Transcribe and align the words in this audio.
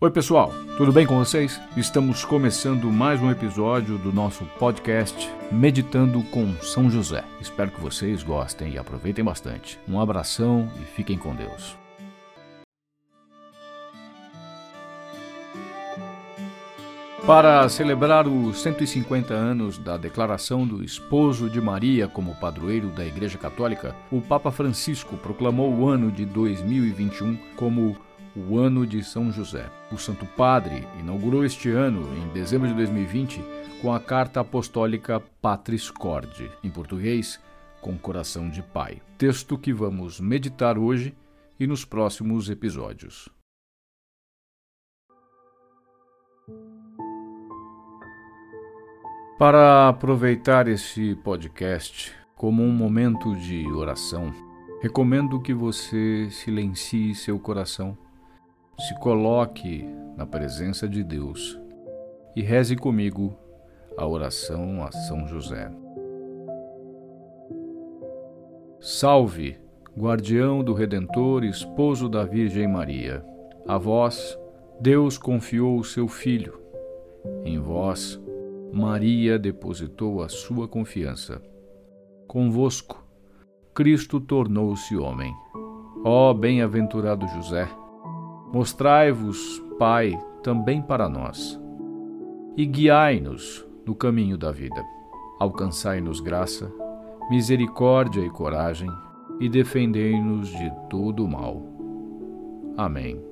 Oi, 0.00 0.12
pessoal, 0.12 0.52
tudo 0.76 0.92
bem 0.92 1.04
com 1.04 1.18
vocês? 1.18 1.60
Estamos 1.76 2.24
começando 2.24 2.84
mais 2.84 3.20
um 3.20 3.32
episódio 3.32 3.98
do 3.98 4.12
nosso 4.12 4.44
podcast 4.56 5.28
Meditando 5.50 6.22
com 6.30 6.54
São 6.62 6.88
José. 6.88 7.24
Espero 7.40 7.72
que 7.72 7.80
vocês 7.80 8.22
gostem 8.22 8.74
e 8.74 8.78
aproveitem 8.78 9.24
bastante. 9.24 9.76
Um 9.88 10.00
abração 10.00 10.70
e 10.80 10.84
fiquem 10.84 11.18
com 11.18 11.34
Deus. 11.34 11.76
Para 17.26 17.68
celebrar 17.68 18.28
os 18.28 18.62
150 18.62 19.34
anos 19.34 19.78
da 19.78 19.96
declaração 19.96 20.64
do 20.64 20.84
esposo 20.84 21.50
de 21.50 21.60
Maria 21.60 22.06
como 22.06 22.36
padroeiro 22.36 22.90
da 22.90 23.04
Igreja 23.04 23.36
Católica, 23.36 23.96
o 24.12 24.20
Papa 24.20 24.52
Francisco 24.52 25.16
proclamou 25.16 25.74
o 25.74 25.88
ano 25.88 26.12
de 26.12 26.24
2021 26.24 27.36
como 27.56 27.96
o 28.38 28.58
Ano 28.58 28.86
de 28.86 29.02
São 29.02 29.32
José. 29.32 29.68
O 29.90 29.98
Santo 29.98 30.24
Padre 30.24 30.86
inaugurou 31.00 31.44
este 31.44 31.70
ano, 31.70 32.02
em 32.16 32.28
dezembro 32.28 32.68
de 32.68 32.74
2020, 32.74 33.42
com 33.82 33.92
a 33.92 33.98
carta 33.98 34.40
apostólica 34.40 35.20
Patris 35.42 35.90
Corde, 35.90 36.50
em 36.62 36.70
português, 36.70 37.40
com 37.80 37.96
coração 37.98 38.48
de 38.48 38.62
pai. 38.62 39.02
Texto 39.16 39.58
que 39.58 39.72
vamos 39.72 40.20
meditar 40.20 40.78
hoje 40.78 41.14
e 41.58 41.66
nos 41.66 41.84
próximos 41.84 42.48
episódios. 42.48 43.28
Para 49.38 49.88
aproveitar 49.88 50.66
este 50.66 51.14
podcast 51.16 52.12
como 52.36 52.62
um 52.62 52.72
momento 52.72 53.36
de 53.36 53.66
oração, 53.68 54.32
recomendo 54.80 55.40
que 55.40 55.54
você 55.54 56.28
silencie 56.30 57.14
seu 57.14 57.38
coração, 57.38 57.96
se 58.78 58.94
coloque 59.00 59.84
na 60.16 60.24
presença 60.24 60.88
de 60.88 61.02
Deus 61.02 61.60
e 62.36 62.42
reze 62.42 62.76
comigo 62.76 63.36
a 63.96 64.06
oração 64.06 64.84
a 64.84 64.92
São 64.92 65.26
José. 65.26 65.68
Salve, 68.80 69.58
guardião 69.98 70.62
do 70.62 70.72
Redentor, 70.72 71.42
esposo 71.42 72.08
da 72.08 72.24
Virgem 72.24 72.68
Maria. 72.68 73.24
A 73.66 73.76
vós, 73.76 74.38
Deus 74.80 75.18
confiou 75.18 75.78
o 75.78 75.84
seu 75.84 76.06
Filho. 76.06 76.62
Em 77.44 77.58
vós, 77.58 78.20
Maria 78.72 79.36
depositou 79.36 80.22
a 80.22 80.28
sua 80.28 80.68
confiança. 80.68 81.42
Convosco, 82.28 83.04
Cristo 83.74 84.20
tornou-se 84.20 84.96
homem. 84.96 85.34
Ó 86.04 86.32
bem-aventurado 86.32 87.26
José, 87.26 87.68
mostrai-vos, 88.52 89.62
Pai, 89.78 90.18
também 90.42 90.82
para 90.82 91.08
nós, 91.08 91.60
e 92.56 92.66
guiai-nos 92.66 93.66
no 93.86 93.94
caminho 93.94 94.36
da 94.36 94.50
vida. 94.50 94.82
Alcançai-nos 95.38 96.20
graça, 96.20 96.72
misericórdia 97.30 98.20
e 98.20 98.30
coragem, 98.30 98.90
e 99.38 99.48
defendei-nos 99.48 100.48
de 100.48 100.72
todo 100.90 101.24
o 101.24 101.28
mal. 101.28 101.62
Amém. 102.76 103.22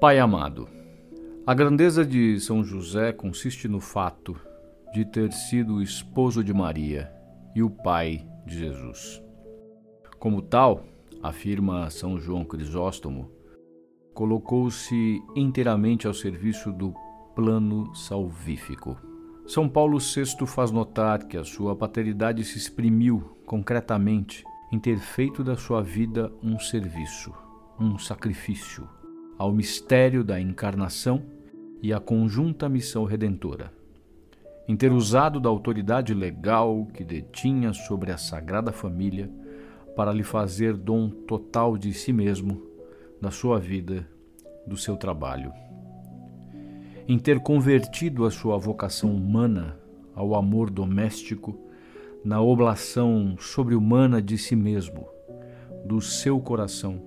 Pai 0.00 0.18
amado, 0.18 0.66
a 1.46 1.54
grandeza 1.54 2.04
de 2.04 2.40
São 2.40 2.64
José 2.64 3.12
consiste 3.12 3.68
no 3.68 3.80
fato 3.80 4.36
de 4.92 5.04
ter 5.04 5.30
sido 5.32 5.82
esposo 5.82 6.42
de 6.42 6.52
Maria 6.52 7.21
e 7.54 7.62
o 7.62 7.70
pai 7.70 8.26
de 8.46 8.58
Jesus. 8.58 9.22
Como 10.18 10.42
tal, 10.42 10.84
afirma 11.22 11.90
São 11.90 12.18
João 12.18 12.44
Crisóstomo, 12.44 13.30
colocou-se 14.14 15.22
inteiramente 15.34 16.06
ao 16.06 16.14
serviço 16.14 16.72
do 16.72 16.94
plano 17.34 17.94
salvífico. 17.94 18.96
São 19.46 19.68
Paulo 19.68 19.98
VI 19.98 20.46
faz 20.46 20.70
notar 20.70 21.26
que 21.26 21.36
a 21.36 21.44
sua 21.44 21.74
paternidade 21.74 22.44
se 22.44 22.58
exprimiu 22.58 23.36
concretamente 23.44 24.44
em 24.70 24.78
ter 24.78 24.98
feito 24.98 25.42
da 25.42 25.56
sua 25.56 25.82
vida 25.82 26.32
um 26.42 26.58
serviço, 26.58 27.32
um 27.78 27.98
sacrifício 27.98 28.88
ao 29.38 29.52
mistério 29.52 30.22
da 30.22 30.40
encarnação 30.40 31.24
e 31.82 31.92
à 31.92 31.98
conjunta 31.98 32.68
missão 32.68 33.04
redentora. 33.04 33.72
Em 34.66 34.76
ter 34.76 34.92
usado 34.92 35.40
da 35.40 35.48
autoridade 35.48 36.14
legal 36.14 36.86
que 36.94 37.02
detinha 37.04 37.72
sobre 37.72 38.12
a 38.12 38.16
Sagrada 38.16 38.72
Família 38.72 39.30
para 39.96 40.12
lhe 40.12 40.22
fazer 40.22 40.76
dom 40.76 41.10
total 41.10 41.76
de 41.76 41.92
si 41.92 42.12
mesmo, 42.12 42.62
da 43.20 43.30
sua 43.30 43.58
vida, 43.58 44.06
do 44.66 44.76
seu 44.76 44.96
trabalho. 44.96 45.52
Em 47.08 47.18
ter 47.18 47.40
convertido 47.40 48.24
a 48.24 48.30
sua 48.30 48.56
vocação 48.56 49.14
humana 49.14 49.76
ao 50.14 50.34
amor 50.34 50.70
doméstico 50.70 51.58
na 52.24 52.40
oblação 52.40 53.36
sobre-humana 53.38 54.22
de 54.22 54.38
si 54.38 54.54
mesmo, 54.54 55.08
do 55.84 56.00
seu 56.00 56.40
coração 56.40 57.02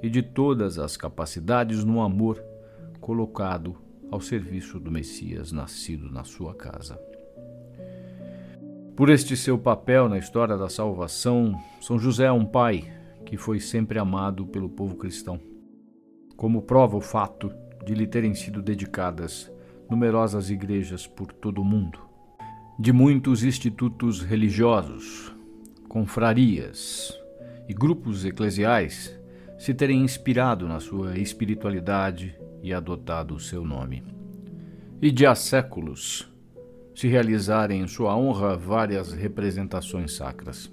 e 0.00 0.08
de 0.08 0.22
todas 0.22 0.78
as 0.78 0.96
capacidades 0.96 1.84
no 1.84 2.00
amor 2.00 2.42
colocado 3.00 3.76
ao 4.10 4.20
serviço 4.20 4.80
do 4.80 4.90
Messias 4.90 5.52
nascido 5.52 6.10
na 6.10 6.24
sua 6.24 6.54
casa. 6.54 6.98
Por 8.96 9.08
este 9.08 9.36
seu 9.36 9.58
papel 9.58 10.08
na 10.08 10.18
história 10.18 10.58
da 10.58 10.68
salvação, 10.68 11.58
São 11.80 11.98
José 11.98 12.24
é 12.24 12.32
um 12.32 12.44
pai 12.44 12.84
que 13.24 13.36
foi 13.36 13.60
sempre 13.60 13.98
amado 13.98 14.46
pelo 14.46 14.68
povo 14.68 14.96
cristão. 14.96 15.40
Como 16.36 16.62
prova 16.62 16.96
o 16.96 17.00
fato 17.00 17.52
de 17.84 17.94
lhe 17.94 18.06
terem 18.06 18.34
sido 18.34 18.60
dedicadas 18.60 19.50
numerosas 19.88 20.50
igrejas 20.50 21.06
por 21.06 21.32
todo 21.32 21.62
o 21.62 21.64
mundo, 21.64 21.98
de 22.78 22.92
muitos 22.92 23.42
institutos 23.42 24.20
religiosos, 24.20 25.34
confrarias 25.88 27.18
e 27.68 27.74
grupos 27.74 28.24
eclesiais 28.24 29.18
se 29.58 29.74
terem 29.74 30.02
inspirado 30.02 30.68
na 30.68 30.78
sua 30.78 31.18
espiritualidade 31.18 32.38
e 32.62 32.72
adotado 32.72 33.34
o 33.34 33.40
seu 33.40 33.64
nome. 33.64 34.02
E 35.00 35.10
de 35.10 35.26
há 35.26 35.34
séculos 35.34 36.30
se 36.94 37.08
realizarem 37.08 37.80
em 37.80 37.86
sua 37.86 38.14
honra 38.16 38.56
várias 38.56 39.12
representações 39.12 40.12
sacras. 40.12 40.70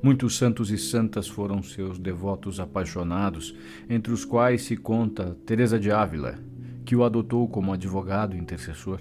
Muitos 0.00 0.36
santos 0.36 0.70
e 0.70 0.76
santas 0.76 1.26
foram 1.26 1.62
seus 1.62 1.98
devotos 1.98 2.60
apaixonados, 2.60 3.56
entre 3.88 4.12
os 4.12 4.24
quais 4.24 4.62
se 4.62 4.76
conta 4.76 5.36
Teresa 5.46 5.78
de 5.80 5.90
Ávila, 5.90 6.38
que 6.84 6.94
o 6.94 7.02
adotou 7.02 7.48
como 7.48 7.72
advogado 7.72 8.36
intercessor, 8.36 9.00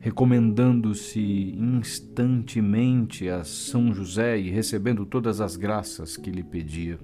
recomendando-se 0.00 1.54
instantemente 1.56 3.28
a 3.28 3.44
São 3.44 3.92
José 3.92 4.38
e 4.38 4.48
recebendo 4.48 5.04
todas 5.04 5.40
as 5.40 5.54
graças 5.54 6.16
que 6.16 6.30
lhe 6.30 6.42
pedia. 6.42 6.98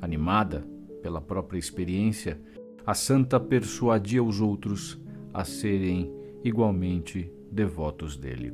Animada 0.00 0.64
pela 1.02 1.20
própria 1.20 1.58
experiência, 1.58 2.40
a 2.90 2.94
santa 2.94 3.38
persuadia 3.38 4.20
os 4.20 4.40
outros 4.40 5.00
a 5.32 5.44
serem 5.44 6.12
igualmente 6.42 7.30
devotos 7.48 8.16
dele. 8.16 8.52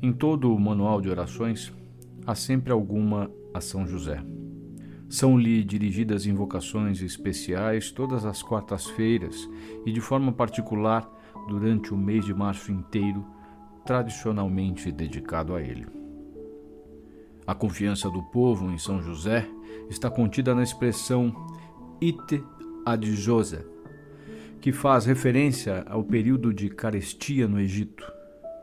Em 0.00 0.10
todo 0.10 0.54
o 0.54 0.58
manual 0.58 1.02
de 1.02 1.10
orações, 1.10 1.70
há 2.26 2.34
sempre 2.34 2.72
alguma 2.72 3.30
a 3.52 3.60
São 3.60 3.86
José. 3.86 4.24
São-lhe 5.06 5.62
dirigidas 5.64 6.24
invocações 6.24 7.02
especiais 7.02 7.90
todas 7.90 8.24
as 8.24 8.42
quartas-feiras 8.42 9.46
e, 9.84 9.92
de 9.92 10.00
forma 10.00 10.32
particular, 10.32 11.06
durante 11.46 11.92
o 11.92 11.98
mês 11.98 12.24
de 12.24 12.32
março 12.32 12.72
inteiro, 12.72 13.22
tradicionalmente 13.84 14.90
dedicado 14.90 15.54
a 15.54 15.60
ele. 15.60 15.86
A 17.46 17.54
confiança 17.54 18.08
do 18.08 18.22
povo 18.22 18.70
em 18.70 18.78
São 18.78 19.02
José 19.02 19.46
está 19.90 20.08
contida 20.08 20.54
na 20.54 20.62
expressão 20.62 21.34
ite 22.00 22.42
ad 22.86 23.04
José, 23.04 23.64
que 24.60 24.72
faz 24.72 25.04
referência 25.04 25.84
ao 25.88 26.04
período 26.04 26.54
de 26.54 26.70
carestia 26.70 27.48
no 27.48 27.60
Egito, 27.60 28.10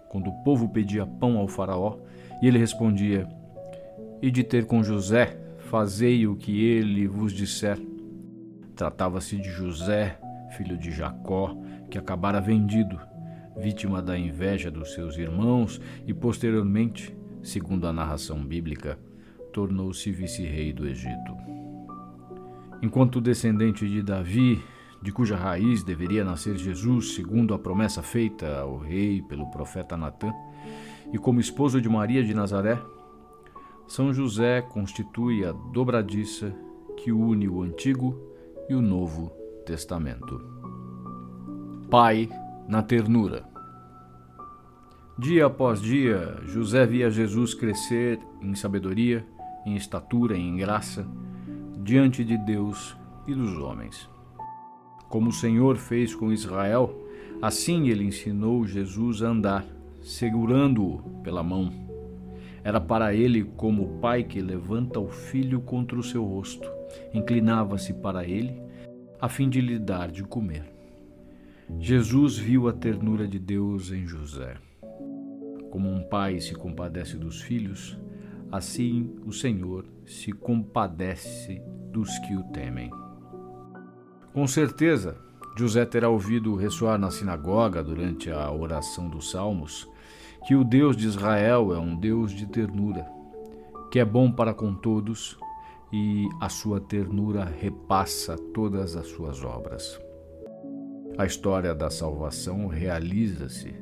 quando 0.09 0.29
o 0.29 0.43
povo 0.43 0.69
pedia 0.69 1.05
pão 1.05 1.37
ao 1.37 1.47
faraó 1.47 1.97
e 2.41 2.47
ele 2.47 2.57
respondia: 2.57 3.27
E 4.21 4.31
de 4.31 4.43
ter 4.43 4.65
com 4.65 4.81
José, 4.81 5.37
fazei 5.69 6.25
o 6.25 6.35
que 6.35 6.63
ele 6.63 7.05
vos 7.05 7.33
disser. 7.33 7.77
Tratava-se 8.75 9.37
de 9.37 9.49
José, 9.49 10.17
filho 10.57 10.77
de 10.77 10.91
Jacó, 10.91 11.55
que 11.91 11.97
acabara 11.97 12.39
vendido, 12.39 12.99
vítima 13.57 14.01
da 14.01 14.17
inveja 14.17 14.71
dos 14.71 14.93
seus 14.93 15.17
irmãos 15.17 15.81
e 16.07 16.13
posteriormente 16.13 17.15
segundo 17.43 17.85
a 17.85 17.93
narração 17.93 18.43
bíblica, 18.43 18.97
tornou-se 19.51 20.09
vice-rei 20.11 20.71
do 20.71 20.87
Egito. 20.87 21.52
Enquanto 22.83 23.21
descendente 23.21 23.87
de 23.87 24.03
Davi, 24.03 24.61
de 25.01 25.09
cuja 25.09 25.37
raiz 25.37 25.85
deveria 25.85 26.25
nascer 26.25 26.57
Jesus, 26.57 27.13
segundo 27.15 27.53
a 27.53 27.57
promessa 27.57 28.03
feita 28.03 28.59
ao 28.59 28.77
rei 28.77 29.21
pelo 29.21 29.49
profeta 29.49 29.95
Natã, 29.95 30.33
e 31.13 31.17
como 31.17 31.39
esposo 31.39 31.79
de 31.79 31.87
Maria 31.87 32.21
de 32.21 32.33
Nazaré, 32.33 32.77
São 33.87 34.13
José 34.13 34.61
constitui 34.61 35.45
a 35.45 35.53
dobradiça 35.53 36.53
que 36.97 37.09
une 37.09 37.47
o 37.47 37.61
Antigo 37.61 38.19
e 38.67 38.75
o 38.75 38.81
Novo 38.81 39.31
Testamento. 39.65 40.41
Pai 41.89 42.27
na 42.67 42.83
ternura. 42.83 43.45
Dia 45.17 45.45
após 45.45 45.81
dia, 45.81 46.37
José 46.47 46.85
via 46.85 47.09
Jesus 47.09 47.53
crescer 47.53 48.19
em 48.41 48.53
sabedoria, 48.55 49.25
em 49.65 49.73
estatura, 49.73 50.35
em 50.35 50.57
graça, 50.57 51.07
diante 51.83 52.23
de 52.23 52.37
Deus 52.37 52.95
e 53.27 53.35
dos 53.35 53.57
homens. 53.57 54.09
Como 55.09 55.29
o 55.29 55.33
Senhor 55.33 55.75
fez 55.75 56.15
com 56.15 56.31
Israel, 56.31 56.97
assim 57.41 57.89
ele 57.89 58.05
ensinou 58.05 58.65
Jesus 58.65 59.21
a 59.21 59.27
andar, 59.27 59.65
segurando-o 60.01 60.99
pela 61.21 61.43
mão. 61.43 61.71
Era 62.63 62.79
para 62.79 63.13
ele 63.13 63.43
como 63.43 63.83
o 63.83 63.99
pai 63.99 64.23
que 64.23 64.39
levanta 64.39 64.97
o 64.97 65.09
filho 65.09 65.59
contra 65.59 65.99
o 65.99 66.03
seu 66.03 66.23
rosto, 66.23 66.71
inclinava-se 67.13 67.93
para 67.93 68.25
ele, 68.25 68.61
a 69.19 69.27
fim 69.27 69.49
de 69.49 69.59
lhe 69.59 69.77
dar 69.77 70.09
de 70.09 70.23
comer. 70.23 70.63
Jesus 71.79 72.37
viu 72.37 72.69
a 72.69 72.73
ternura 72.73 73.27
de 73.27 73.39
Deus 73.39 73.91
em 73.91 74.07
José. 74.07 74.55
Como 75.69 75.89
um 75.89 76.01
pai 76.03 76.39
se 76.39 76.53
compadece 76.53 77.17
dos 77.17 77.41
filhos, 77.41 77.97
assim 78.53 79.15
o 79.25 79.33
Senhor 79.33 79.83
se 80.05 80.31
compadece 80.31 81.59
dos 81.91 82.19
que 82.19 82.35
o 82.35 82.43
temem. 82.43 82.91
Com 84.31 84.45
certeza, 84.45 85.17
José 85.57 85.83
terá 85.85 86.07
ouvido 86.07 86.55
ressoar 86.55 86.99
na 86.99 87.09
sinagoga 87.09 87.83
durante 87.83 88.29
a 88.29 88.51
oração 88.51 89.09
dos 89.09 89.31
Salmos 89.31 89.89
que 90.45 90.53
o 90.53 90.63
Deus 90.63 90.95
de 90.95 91.07
Israel 91.07 91.73
é 91.73 91.79
um 91.79 91.95
Deus 91.95 92.31
de 92.31 92.45
ternura, 92.45 93.07
que 93.91 93.97
é 93.97 94.05
bom 94.05 94.31
para 94.31 94.53
com 94.53 94.75
todos 94.75 95.35
e 95.91 96.29
a 96.39 96.47
sua 96.47 96.79
ternura 96.79 97.45
repassa 97.45 98.37
todas 98.53 98.95
as 98.95 99.07
suas 99.07 99.43
obras. 99.43 99.99
A 101.17 101.25
história 101.25 101.73
da 101.73 101.89
salvação 101.89 102.67
realiza-se 102.67 103.73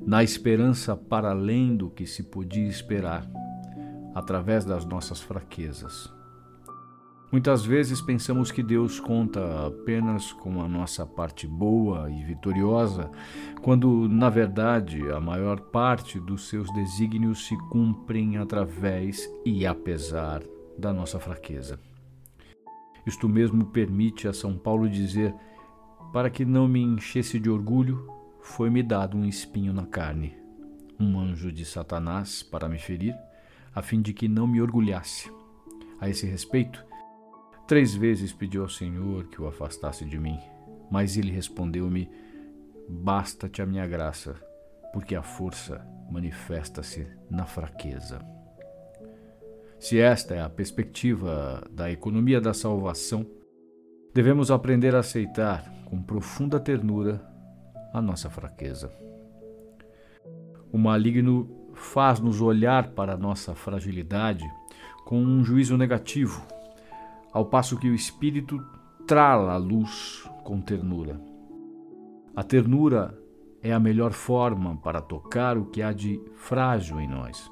na 0.00 0.24
esperança 0.24 0.96
para 0.96 1.32
além 1.32 1.76
do 1.76 1.90
que 1.90 2.06
se 2.06 2.22
podia 2.22 2.66
esperar, 2.66 3.28
através 4.16 4.64
das 4.64 4.86
nossas 4.86 5.20
fraquezas. 5.20 6.10
Muitas 7.30 7.66
vezes 7.66 8.00
pensamos 8.00 8.50
que 8.50 8.62
Deus 8.62 8.98
conta 8.98 9.66
apenas 9.66 10.32
com 10.32 10.62
a 10.62 10.66
nossa 10.66 11.04
parte 11.04 11.46
boa 11.46 12.10
e 12.10 12.24
vitoriosa, 12.24 13.10
quando, 13.60 14.08
na 14.08 14.30
verdade, 14.30 15.02
a 15.10 15.20
maior 15.20 15.60
parte 15.60 16.18
dos 16.18 16.48
seus 16.48 16.72
desígnios 16.72 17.46
se 17.46 17.58
cumprem 17.68 18.38
através 18.38 19.28
e 19.44 19.66
apesar 19.66 20.42
da 20.78 20.94
nossa 20.94 21.20
fraqueza. 21.20 21.78
Isto 23.06 23.28
mesmo 23.28 23.66
permite 23.66 24.26
a 24.26 24.32
São 24.32 24.56
Paulo 24.56 24.88
dizer 24.88 25.34
para 26.10 26.30
que 26.30 26.46
não 26.46 26.66
me 26.66 26.80
enchesse 26.80 27.38
de 27.38 27.50
orgulho, 27.50 28.10
foi-me 28.40 28.82
dado 28.82 29.14
um 29.14 29.26
espinho 29.26 29.74
na 29.74 29.84
carne, 29.84 30.34
um 30.98 31.20
anjo 31.20 31.52
de 31.52 31.66
Satanás 31.66 32.42
para 32.42 32.66
me 32.66 32.78
ferir, 32.78 33.14
a 33.76 33.82
fim 33.82 34.00
de 34.00 34.14
que 34.14 34.26
não 34.26 34.46
me 34.46 34.62
orgulhasse. 34.62 35.30
A 36.00 36.08
esse 36.08 36.26
respeito, 36.26 36.82
três 37.68 37.94
vezes 37.94 38.32
pedi 38.32 38.56
ao 38.56 38.70
Senhor 38.70 39.26
que 39.26 39.40
o 39.40 39.46
afastasse 39.46 40.02
de 40.06 40.18
mim, 40.18 40.38
mas 40.90 41.18
ele 41.18 41.30
respondeu-me: 41.30 42.10
Basta-te 42.88 43.60
a 43.60 43.66
minha 43.66 43.86
graça, 43.86 44.34
porque 44.94 45.14
a 45.14 45.22
força 45.22 45.86
manifesta-se 46.10 47.06
na 47.30 47.44
fraqueza. 47.44 48.18
Se 49.78 50.00
esta 50.00 50.34
é 50.34 50.40
a 50.40 50.48
perspectiva 50.48 51.62
da 51.70 51.90
economia 51.90 52.40
da 52.40 52.54
salvação, 52.54 53.26
devemos 54.14 54.50
aprender 54.50 54.94
a 54.94 55.00
aceitar 55.00 55.70
com 55.84 56.02
profunda 56.02 56.58
ternura 56.58 57.22
a 57.92 58.00
nossa 58.00 58.30
fraqueza. 58.30 58.90
O 60.72 60.78
maligno 60.78 61.65
faz-nos 61.76 62.40
olhar 62.40 62.88
para 62.88 63.14
a 63.14 63.16
nossa 63.16 63.54
fragilidade 63.54 64.44
com 65.04 65.22
um 65.22 65.44
juízo 65.44 65.76
negativo, 65.76 66.44
ao 67.32 67.46
passo 67.46 67.78
que 67.78 67.88
o 67.88 67.94
Espírito 67.94 68.60
trala 69.06 69.52
a 69.52 69.56
luz 69.56 70.28
com 70.42 70.60
ternura. 70.60 71.20
A 72.34 72.42
ternura 72.42 73.16
é 73.62 73.72
a 73.72 73.78
melhor 73.78 74.12
forma 74.12 74.76
para 74.76 75.00
tocar 75.00 75.56
o 75.56 75.66
que 75.66 75.82
há 75.82 75.92
de 75.92 76.20
frágil 76.34 77.00
em 77.00 77.08
nós. 77.08 77.50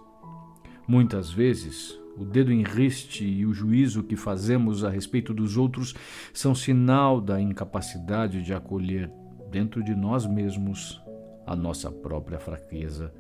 Muitas 0.86 1.30
vezes, 1.30 1.98
o 2.16 2.24
dedo 2.24 2.52
em 2.52 2.62
riste 2.62 3.24
e 3.24 3.46
o 3.46 3.52
juízo 3.52 4.02
que 4.02 4.16
fazemos 4.16 4.84
a 4.84 4.90
respeito 4.90 5.32
dos 5.32 5.56
outros 5.56 5.94
são 6.32 6.54
sinal 6.54 7.20
da 7.20 7.40
incapacidade 7.40 8.42
de 8.42 8.52
acolher 8.52 9.10
dentro 9.50 9.82
de 9.82 9.94
nós 9.94 10.26
mesmos 10.26 11.00
a 11.46 11.54
nossa 11.54 11.90
própria 11.90 12.38
fraqueza, 12.38 13.12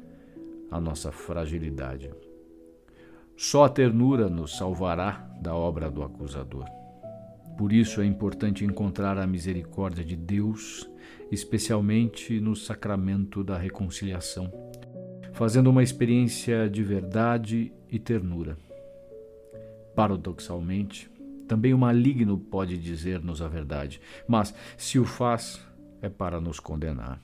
a 0.74 0.80
nossa 0.80 1.12
fragilidade. 1.12 2.10
Só 3.36 3.62
a 3.62 3.68
ternura 3.68 4.28
nos 4.28 4.56
salvará 4.56 5.30
da 5.40 5.54
obra 5.54 5.88
do 5.88 6.02
acusador. 6.02 6.64
Por 7.56 7.72
isso 7.72 8.00
é 8.00 8.04
importante 8.04 8.64
encontrar 8.64 9.16
a 9.16 9.24
misericórdia 9.24 10.04
de 10.04 10.16
Deus, 10.16 10.90
especialmente 11.30 12.40
no 12.40 12.56
sacramento 12.56 13.44
da 13.44 13.56
reconciliação, 13.56 14.52
fazendo 15.32 15.70
uma 15.70 15.82
experiência 15.82 16.68
de 16.68 16.82
verdade 16.82 17.72
e 17.88 18.00
ternura. 18.00 18.58
Paradoxalmente, 19.94 21.08
também 21.46 21.72
o 21.72 21.78
maligno 21.78 22.36
pode 22.36 22.76
dizer-nos 22.76 23.40
a 23.40 23.46
verdade, 23.46 24.00
mas 24.26 24.52
se 24.76 24.98
o 24.98 25.04
faz, 25.04 25.64
é 26.02 26.08
para 26.08 26.40
nos 26.40 26.58
condenar. 26.58 27.22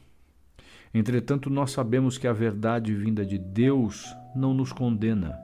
Entretanto, 0.93 1.49
nós 1.49 1.71
sabemos 1.71 2.19
que 2.19 2.27
a 2.27 2.33
verdade 2.33 2.95
vinda 2.95 3.25
de 3.25 3.39
Deus 3.39 4.05
não 4.35 4.53
nos 4.53 4.73
condena, 4.73 5.39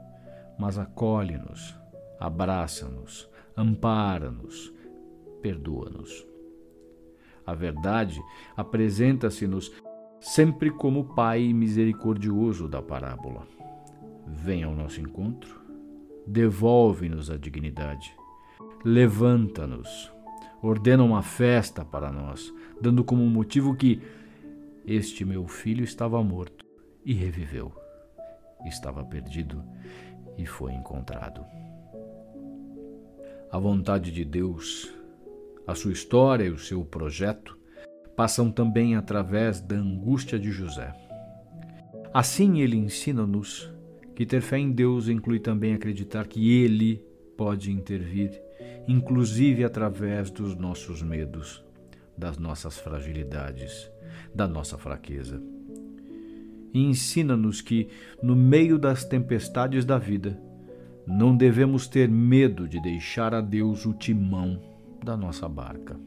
mas 0.58 0.78
acolhe-nos, 0.78 1.78
abraça-nos, 2.18 3.28
ampara-nos, 3.56 4.72
perdoa-nos. 5.40 6.26
A 7.46 7.54
verdade 7.54 8.20
apresenta-se-nos 8.56 9.72
sempre 10.20 10.70
como 10.70 11.14
Pai 11.14 11.52
misericordioso 11.52 12.68
da 12.68 12.82
parábola. 12.82 13.46
Vem 14.26 14.64
ao 14.64 14.74
nosso 14.74 15.00
encontro 15.00 15.66
devolve-nos 16.26 17.30
a 17.30 17.36
dignidade. 17.36 18.12
Levanta-nos, 18.84 20.12
ordena 20.60 21.04
uma 21.04 21.22
festa 21.22 21.84
para 21.84 22.10
nós, 22.10 22.52
dando 22.80 23.04
como 23.04 23.24
motivo 23.26 23.76
que 23.76 24.02
este 24.86 25.24
meu 25.24 25.48
filho 25.48 25.82
estava 25.82 26.22
morto 26.22 26.64
e 27.04 27.12
reviveu, 27.12 27.72
estava 28.64 29.04
perdido 29.04 29.64
e 30.38 30.46
foi 30.46 30.72
encontrado. 30.72 31.44
A 33.50 33.58
vontade 33.58 34.12
de 34.12 34.24
Deus, 34.24 34.94
a 35.66 35.74
sua 35.74 35.92
história 35.92 36.44
e 36.44 36.50
o 36.50 36.58
seu 36.58 36.84
projeto 36.84 37.58
passam 38.14 38.50
também 38.50 38.94
através 38.94 39.60
da 39.60 39.74
angústia 39.74 40.38
de 40.38 40.52
José. 40.52 40.94
Assim 42.14 42.60
ele 42.60 42.76
ensina-nos 42.76 43.70
que 44.14 44.24
ter 44.24 44.40
fé 44.40 44.58
em 44.58 44.70
Deus 44.70 45.08
inclui 45.08 45.40
também 45.40 45.74
acreditar 45.74 46.26
que 46.26 46.50
Ele 46.62 47.04
pode 47.36 47.70
intervir, 47.70 48.40
inclusive 48.88 49.64
através 49.64 50.30
dos 50.30 50.56
nossos 50.56 51.02
medos, 51.02 51.65
das 52.16 52.38
nossas 52.38 52.78
fragilidades, 52.78 53.90
da 54.34 54.46
nossa 54.48 54.78
fraqueza. 54.78 55.42
E 56.72 56.82
ensina-nos 56.82 57.60
que, 57.60 57.88
no 58.22 58.36
meio 58.36 58.78
das 58.78 59.04
tempestades 59.04 59.84
da 59.84 59.98
vida, 59.98 60.40
não 61.06 61.36
devemos 61.36 61.86
ter 61.86 62.08
medo 62.08 62.68
de 62.68 62.80
deixar 62.80 63.32
a 63.34 63.40
Deus 63.40 63.86
o 63.86 63.94
timão 63.94 64.60
da 65.04 65.16
nossa 65.16 65.48
barca. 65.48 65.98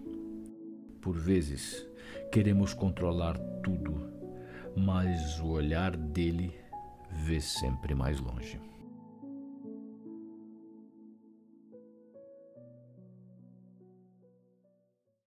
Por 1.01 1.17
vezes, 1.17 1.87
queremos 2.31 2.73
controlar 2.73 3.37
tudo, 3.63 3.95
mas 4.75 5.39
o 5.39 5.47
olhar 5.47 5.95
dele 5.95 6.53
vê 7.09 7.39
sempre 7.39 7.95
mais 7.95 8.19
longe. 8.19 8.68